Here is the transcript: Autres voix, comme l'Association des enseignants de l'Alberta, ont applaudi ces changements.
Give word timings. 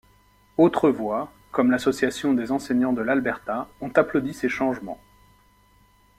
Autres 0.57 0.89
voix, 0.89 1.31
comme 1.51 1.69
l'Association 1.69 2.33
des 2.33 2.51
enseignants 2.51 2.91
de 2.91 3.03
l'Alberta, 3.03 3.69
ont 3.81 3.91
applaudi 3.93 4.33
ces 4.33 4.49
changements. 4.49 4.99